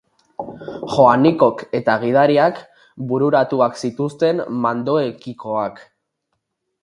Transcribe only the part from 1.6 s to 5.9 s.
eta gidariak bururatuak zituzten mandoekikoak.